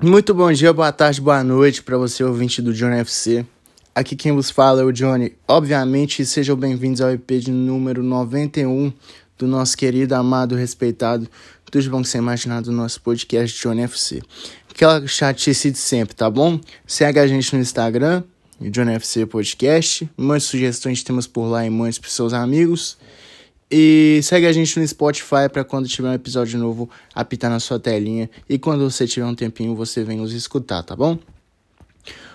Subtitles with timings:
[0.00, 3.44] Muito bom dia, boa tarde, boa noite para você, ouvinte do Johnny FC.
[3.92, 5.34] Aqui quem vos fala é o Johnny.
[5.48, 8.92] Obviamente, sejam bem-vindos ao EP de número 91
[9.36, 11.28] do nosso querido, amado, respeitado,
[11.88, 14.22] bom que você imaginar do nosso podcast Johnny FC.
[14.70, 16.60] Aquela chatice de sempre, tá bom?
[16.86, 18.22] Segue a gente no Instagram,
[18.60, 20.08] Johnny FC Podcast.
[20.16, 22.96] Mande sugestões de temas por lá e mande pros seus amigos.
[23.70, 27.78] E segue a gente no Spotify para quando tiver um episódio novo apitar na sua
[27.78, 28.30] telinha.
[28.48, 31.18] E quando você tiver um tempinho, você vem nos escutar, tá bom?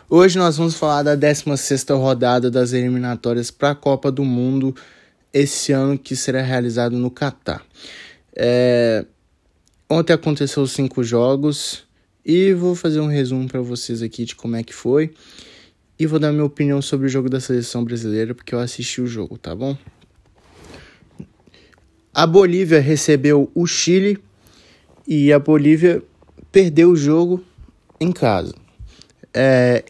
[0.08, 4.76] Hoje nós vamos falar da 16 rodada das eliminatórias para a Copa do Mundo
[5.34, 7.66] esse ano que será realizado no Catar.
[8.36, 9.04] É...
[9.90, 11.84] Ontem aconteceu cinco jogos
[12.24, 15.14] e vou fazer um resumo para vocês aqui de como é que foi.
[15.98, 19.08] E vou dar minha opinião sobre o jogo da seleção brasileira, porque eu assisti o
[19.08, 19.76] jogo, tá bom?
[22.16, 24.20] A Bolívia recebeu o Chile
[25.08, 26.00] e a Bolívia
[26.52, 27.44] perdeu o jogo
[28.00, 28.54] em casa.
[29.34, 29.84] É,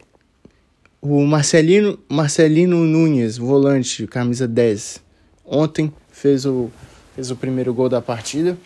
[1.02, 5.02] o Marcelino, Marcelino Nunes, volante, camisa 10,
[5.44, 6.70] ontem fez o,
[7.14, 8.56] fez o primeiro gol da partida.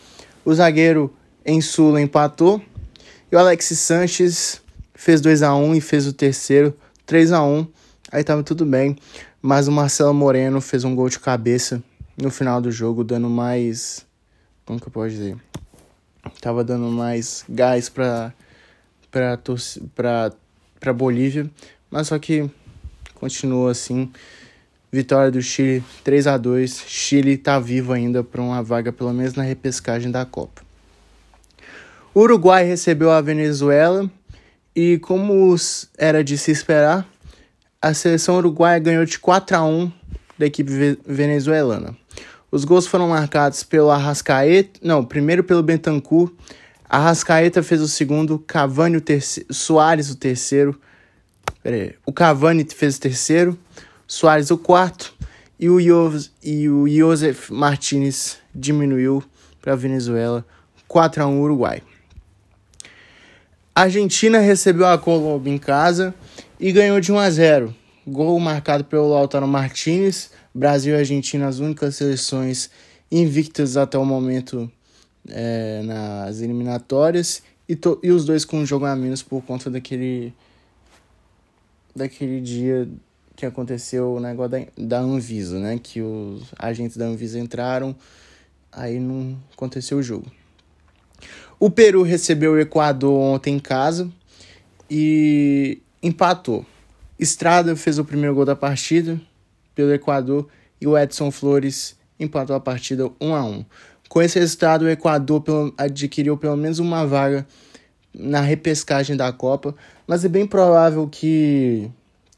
[0.45, 1.13] O zagueiro
[1.45, 2.63] em Sula empatou.
[3.31, 4.63] E o Alex Sanches
[4.95, 6.73] fez 2 a 1 e fez o terceiro
[7.05, 7.67] 3 a 1
[8.13, 8.97] Aí tava tudo bem.
[9.43, 11.83] Mas o Marcelo Moreno fez um gol de cabeça
[12.21, 14.05] no final do jogo, dando mais.
[14.67, 15.37] Como que eu posso dizer?
[16.41, 18.35] Tava dando mais gás pra,
[19.11, 20.33] pra,
[20.79, 21.51] pra Bolívia,
[21.91, 22.51] mas só que
[23.15, 24.11] continua assim.
[24.91, 29.35] Vitória do Chile 3 a 2 Chile tá vivo ainda para uma vaga, pelo menos
[29.35, 30.63] na repescagem da Copa.
[32.15, 34.11] Uruguai recebeu a Venezuela
[34.75, 35.55] e, como
[35.97, 37.07] era de se esperar,
[37.81, 39.93] a seleção uruguaia ganhou de 4 a 1
[40.39, 41.97] da equipe venezuelana.
[42.51, 46.33] Os gols foram marcados pelo Arrascaeta, não, primeiro pelo Bentancur,
[46.89, 50.81] Arrascaeta fez o segundo, Cavani o terceiro, Soares o terceiro,
[52.07, 53.59] o Cavani fez o terceiro,
[54.07, 55.15] Soares o quarto
[55.61, 59.23] e o, Ios, e o Josef Martinez diminuiu
[59.61, 60.47] para a Venezuela,
[60.87, 61.83] 4 a 1 Uruguai.
[63.75, 66.15] A Argentina recebeu a Colômbia em casa
[66.59, 67.75] e ganhou de 1 a 0.
[68.07, 72.71] Gol marcado pelo Lautaro Martinez Brasil e Argentina, as únicas seleções
[73.11, 74.71] invictas até o momento
[75.29, 79.71] é, nas eliminatórias, e, to, e os dois com um jogo a menos por conta
[79.71, 80.33] daquele,
[81.95, 82.89] daquele dia
[83.37, 85.79] que aconteceu o negócio da, da Anvisa, né?
[85.81, 87.95] Que os agentes da Anvisa entraram,
[88.73, 90.27] aí não aconteceu o jogo.
[91.61, 94.11] O Peru recebeu o Equador ontem em casa
[94.91, 96.65] e empatou.
[97.19, 99.21] Estrada fez o primeiro gol da partida,
[99.79, 100.49] pelo Equador
[100.81, 103.65] e o Edson Flores empatou a partida 1 a 1.
[104.09, 107.47] Com esse resultado, o Equador adquiriu pelo menos uma vaga
[108.13, 109.73] na repescagem da Copa,
[110.05, 111.89] mas é bem provável que,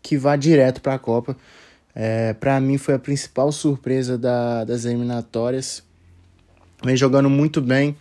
[0.02, 1.34] que vá direto para a Copa.
[1.94, 5.82] É, para mim, foi a principal surpresa da, das eliminatórias.
[6.84, 7.96] Vem jogando muito bem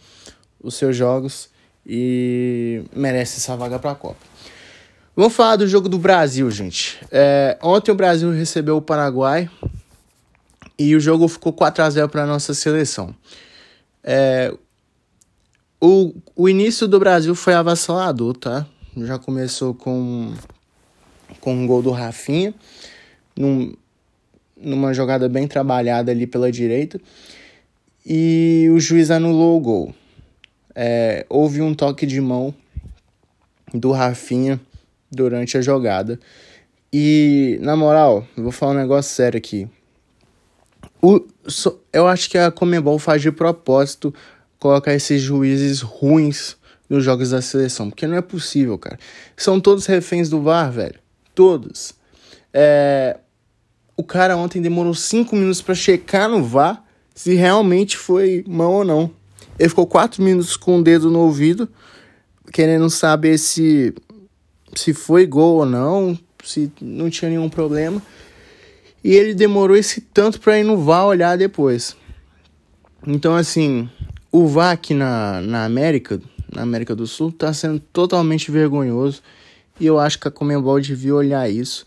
[0.62, 1.50] os seus jogos
[1.88, 4.20] e merece essa vaga para a Copa.
[5.20, 6.98] Vamos falar do jogo do Brasil, gente.
[7.12, 9.50] É, ontem o Brasil recebeu o Paraguai
[10.78, 13.14] e o jogo ficou 4 a 0 para nossa seleção.
[14.02, 14.56] É,
[15.78, 18.66] o, o início do Brasil foi avassalador, tá?
[18.96, 20.34] Já começou com,
[21.42, 22.56] com um gol do Rafinha,
[23.38, 23.74] num,
[24.56, 26.98] numa jogada bem trabalhada ali pela direita,
[28.06, 29.96] e o juiz anulou o gol.
[30.74, 32.56] É, houve um toque de mão
[33.74, 34.62] do Rafinha
[35.12, 36.20] durante a jogada.
[36.92, 39.68] E, na moral, vou falar um negócio sério aqui.
[41.02, 44.14] O, so, eu acho que a Comebol faz de propósito
[44.58, 46.58] colocar esses juízes ruins
[46.90, 47.90] nos jogos da seleção.
[47.90, 48.98] Porque não é possível, cara.
[49.38, 51.00] São todos reféns do VAR, velho.
[51.36, 51.94] Todos.
[52.54, 53.18] É,
[53.96, 56.84] o cara ontem demorou 5 minutos para checar no VAR
[57.14, 59.12] se realmente foi mão ou não.
[59.58, 61.70] Ele ficou 4 minutos com o dedo no ouvido,
[62.52, 63.94] querendo saber se
[64.76, 68.02] se foi gol ou não, se não tinha nenhum problema.
[69.04, 71.96] E ele demorou esse tanto para ir no VAR olhar depois.
[73.08, 73.90] Então, assim,
[74.32, 76.22] o VAR aqui na, na América,
[76.54, 79.22] na América do Sul, tá sendo totalmente vergonhoso.
[79.80, 81.86] E eu acho que a Comembol devia olhar isso.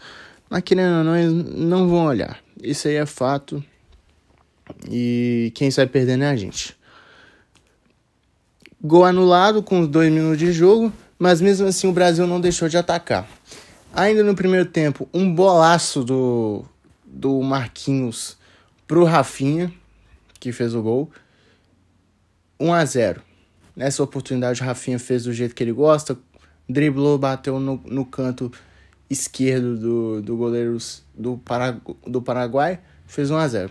[0.48, 2.38] Mas querendo ou não, eles não vão olhar.
[2.62, 3.62] Isso aí é fato.
[4.90, 6.76] E quem sai perdendo é a gente.
[8.80, 10.92] Gol anulado com os dois minutos de jogo
[11.22, 13.28] mas mesmo assim o Brasil não deixou de atacar.
[13.94, 16.64] Ainda no primeiro tempo, um bolaço do,
[17.06, 18.36] do Marquinhos
[18.88, 19.72] pro Rafinha,
[20.40, 21.12] que fez o gol.
[22.58, 23.22] 1 a 0
[23.76, 26.18] Nessa oportunidade, o Rafinha fez do jeito que ele gosta,
[26.68, 28.50] driblou, bateu no, no canto
[29.08, 30.76] esquerdo do, do goleiro
[31.14, 33.70] do, Paragu do Paraguai, fez 1 a 0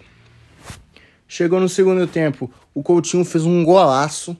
[1.28, 4.38] Chegou no segundo tempo, o Coutinho fez um golaço.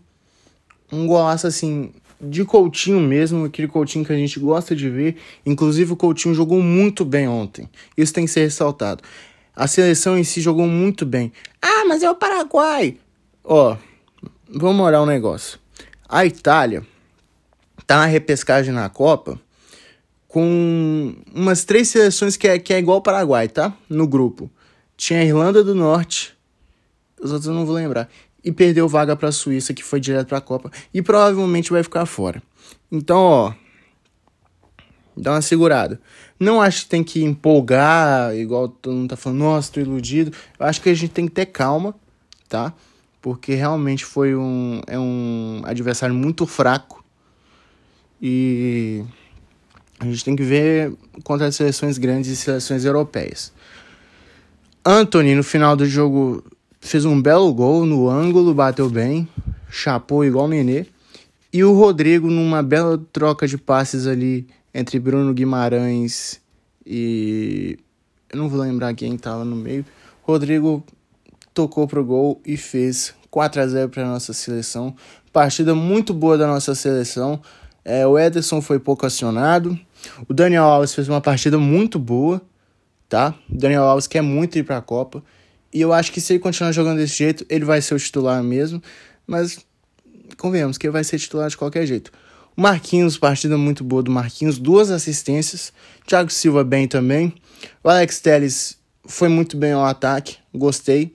[0.90, 5.18] Um golaço assim, de Coutinho mesmo, aquele Coutinho que a gente gosta de ver.
[5.46, 7.70] Inclusive, o Coutinho jogou muito bem ontem.
[7.98, 9.04] Isso tem que ser ressaltado.
[9.56, 11.32] A seleção em si jogou muito bem.
[11.62, 12.98] Ah, mas é o Paraguai.
[13.44, 13.76] Ó,
[14.50, 15.60] vamos olhar um negócio.
[16.08, 16.86] A Itália
[17.88, 19.40] tá na repescagem na Copa
[20.28, 23.74] com umas três seleções que é, que é igual ao Paraguai, tá?
[23.90, 24.50] No grupo.
[24.96, 26.34] Tinha a Irlanda do Norte,
[27.22, 28.10] os outros eu não vou lembrar.
[28.44, 30.72] E perdeu vaga para a Suíça, que foi direto para a Copa.
[30.94, 32.42] E provavelmente vai ficar fora.
[32.92, 33.54] Então, ó.
[35.16, 36.00] Dá uma segurada.
[36.40, 40.32] Não acho que tem que empolgar, igual todo mundo tá falando, nossa, tô iludido.
[40.60, 41.94] Eu acho que a gente tem que ter calma,
[42.50, 42.74] tá?
[43.22, 47.04] Porque realmente foi um, é um adversário muito fraco.
[48.20, 49.04] E
[50.00, 50.94] a gente tem que ver
[51.24, 53.54] contra as seleções grandes e seleções europeias.
[54.84, 56.44] Anthony, no final do jogo,
[56.82, 59.30] fez um belo gol no ângulo, bateu bem,
[59.70, 60.88] chapou igual o Nenê.
[61.54, 66.42] E o Rodrigo, numa bela troca de passes ali entre Bruno Guimarães
[66.86, 67.78] e.
[68.30, 69.86] Eu não vou lembrar quem estava no meio.
[70.24, 70.84] Rodrigo
[71.54, 74.96] tocou pro gol e fez 4 a 0 para nossa seleção.
[75.34, 77.42] Partida muito boa da nossa seleção.
[77.84, 79.78] É, o Ederson foi pouco acionado.
[80.30, 82.42] O Daniel Alves fez uma partida muito boa,
[83.10, 83.36] tá?
[83.50, 85.22] O Daniel Alves quer muito ir para a Copa.
[85.74, 88.44] E eu acho que se ele continuar jogando desse jeito, ele vai ser o titular
[88.44, 88.82] mesmo.
[89.26, 89.66] Mas
[90.38, 92.12] convenhamos que ele vai ser titular de qualquer jeito.
[92.56, 95.72] O Marquinhos, partida muito boa do Marquinhos, duas assistências.
[96.06, 97.34] Thiago Silva bem também.
[97.84, 101.14] O Alex Telles foi muito bem ao ataque, gostei.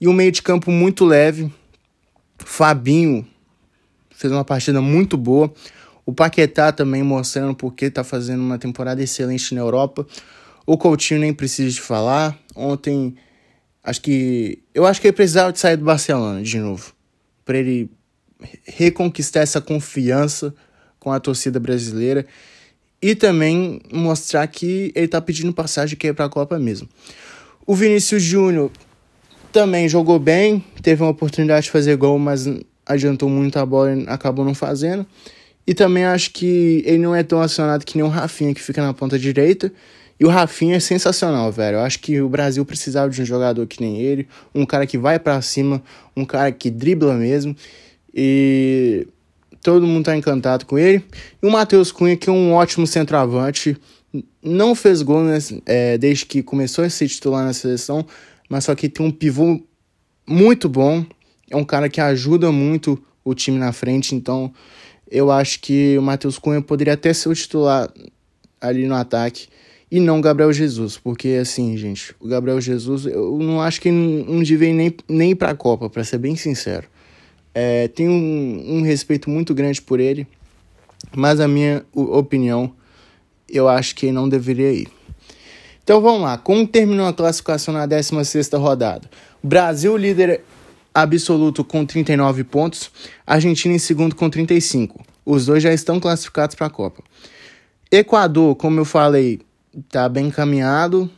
[0.00, 1.52] E o meio de campo muito leve.
[2.38, 3.26] Fabinho
[4.10, 5.52] fez uma partida muito boa.
[6.06, 10.06] O Paquetá também mostrando porque está fazendo uma temporada excelente na Europa.
[10.64, 12.38] O Coutinho nem precisa de falar.
[12.54, 13.16] Ontem,
[13.88, 14.58] acho que.
[14.74, 16.92] Eu acho que ele precisava de sair do Barcelona de novo.
[17.44, 17.90] Para ele
[18.64, 20.54] reconquistar essa confiança
[20.98, 22.26] com a torcida brasileira.
[23.00, 26.88] E também mostrar que ele está pedindo passagem que é para a Copa mesmo.
[27.66, 28.70] O Vinícius Júnior
[29.52, 32.46] também jogou bem, teve uma oportunidade de fazer gol, mas
[32.84, 35.06] adiantou muito a bola e acabou não fazendo.
[35.66, 38.82] E também acho que ele não é tão acionado que nem o Rafinha, que fica
[38.82, 39.72] na ponta direita.
[40.20, 41.76] E o Rafinha é sensacional, velho.
[41.76, 44.98] Eu acho que o Brasil precisava de um jogador que nem ele, um cara que
[44.98, 45.82] vai para cima,
[46.16, 47.54] um cara que dribla mesmo.
[48.12, 49.06] E
[49.62, 51.04] todo mundo tá encantado com ele.
[51.40, 53.76] E o Matheus Cunha, que é um ótimo centroavante,
[54.42, 58.04] não fez gol né, é, desde que começou a ser titular na seleção,
[58.48, 59.60] mas só que tem um pivô
[60.26, 61.04] muito bom.
[61.48, 64.52] É um cara que ajuda muito o time na frente, então
[65.10, 67.88] eu acho que o Matheus Cunha poderia até ser o titular
[68.60, 69.48] ali no ataque
[69.90, 74.42] e não Gabriel Jesus, porque assim, gente, o Gabriel Jesus, eu não acho que não
[74.42, 76.86] devia nem, nem ir pra Copa, para ser bem sincero.
[77.54, 80.26] É, tenho um, um respeito muito grande por ele,
[81.16, 82.72] mas a minha opinião,
[83.48, 84.88] eu acho que não deveria ir.
[85.82, 89.08] Então vamos lá, como terminou a classificação na 16ª rodada?
[89.42, 90.42] Brasil líder
[90.92, 92.90] absoluto com 39 pontos,
[93.26, 95.00] Argentina em segundo com 35.
[95.24, 97.02] Os dois já estão classificados para a Copa.
[97.90, 99.40] Equador, como eu falei,
[99.76, 101.10] está bem encaminhado,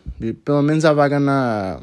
[0.45, 1.81] pelo menos a vaga na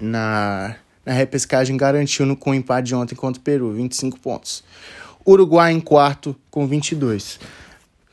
[0.00, 4.62] na, na repescagem garantiu com o empate de ontem contra o Peru, 25 pontos.
[5.26, 7.40] Uruguai em quarto com 22.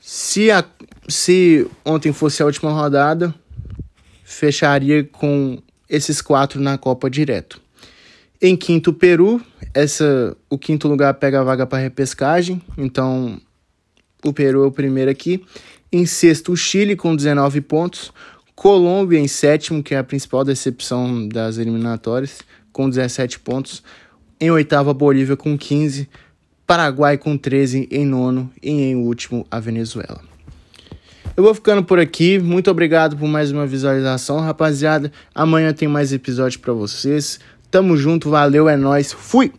[0.02, 0.64] Se, a,
[1.08, 3.34] se ontem fosse a última rodada,
[4.24, 7.62] fecharia com esses quatro na Copa direto.
[8.42, 9.42] Em quinto, Peru.
[9.74, 12.62] Essa, o quinto lugar pega a vaga para repescagem.
[12.78, 13.40] Então,
[14.24, 15.44] o Peru é o primeiro aqui.
[15.94, 18.12] Em sexto, o Chile com 19 pontos.
[18.56, 22.40] Colômbia em sétimo, que é a principal decepção das eliminatórias,
[22.72, 23.84] com 17 pontos.
[24.42, 26.10] Em oitavo, a Bolívia com 15.
[26.66, 28.52] Paraguai com 13 em nono.
[28.60, 30.20] E em último, a Venezuela.
[31.38, 32.40] Eu vou ficando por aqui.
[32.40, 35.12] Muito obrigado por mais uma visualização, rapaziada.
[35.36, 37.40] Amanhã tem mais episódio para vocês.
[37.70, 39.14] Tamo junto, valeu, é nós.
[39.14, 39.54] Fui.